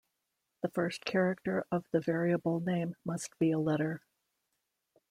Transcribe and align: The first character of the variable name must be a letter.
The 0.63 0.69
first 0.69 1.05
character 1.05 1.63
of 1.71 1.85
the 1.91 1.99
variable 1.99 2.59
name 2.59 2.95
must 3.05 3.37
be 3.37 3.51
a 3.51 3.59
letter. 3.59 4.01